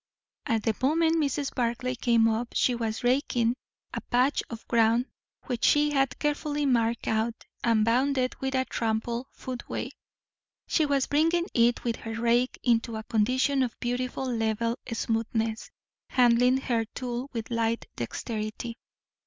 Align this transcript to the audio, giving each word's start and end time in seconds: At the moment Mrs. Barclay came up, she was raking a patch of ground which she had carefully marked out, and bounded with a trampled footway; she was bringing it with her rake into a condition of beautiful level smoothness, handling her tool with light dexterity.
At 0.47 0.63
the 0.63 0.73
moment 0.81 1.17
Mrs. 1.17 1.53
Barclay 1.53 1.93
came 1.93 2.27
up, 2.27 2.53
she 2.55 2.73
was 2.73 3.03
raking 3.03 3.53
a 3.93 4.01
patch 4.01 4.41
of 4.49 4.67
ground 4.67 5.05
which 5.43 5.63
she 5.63 5.91
had 5.91 6.17
carefully 6.17 6.65
marked 6.65 7.07
out, 7.07 7.35
and 7.63 7.85
bounded 7.85 8.33
with 8.41 8.55
a 8.55 8.65
trampled 8.65 9.27
footway; 9.29 9.91
she 10.65 10.87
was 10.87 11.05
bringing 11.05 11.45
it 11.53 11.83
with 11.83 11.97
her 11.97 12.15
rake 12.19 12.57
into 12.63 12.95
a 12.95 13.03
condition 13.03 13.61
of 13.61 13.79
beautiful 13.79 14.25
level 14.25 14.79
smoothness, 14.91 15.69
handling 16.09 16.57
her 16.61 16.83
tool 16.85 17.29
with 17.31 17.51
light 17.51 17.85
dexterity. 17.95 18.77